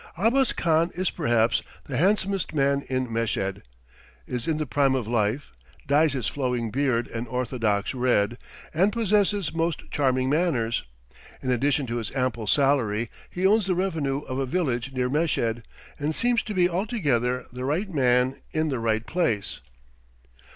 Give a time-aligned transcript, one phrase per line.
[0.17, 3.61] Abbas Khan is perhaps the handsomest man in Meshed,
[4.25, 5.51] is in the prime of life,
[5.85, 8.39] dyes his flowing beard an orthodox red,
[8.73, 10.85] and possesses most charming manners;
[11.43, 15.61] in addition to his ample salary he owns the revenue of a village near Meshed,
[15.99, 19.61] and seems to be altogether the right man in the right place.